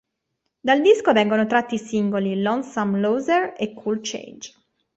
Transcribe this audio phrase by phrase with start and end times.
[0.59, 4.51] Dal disco vengono tratti i singoli "Lonesome Loser" e "Cool Change".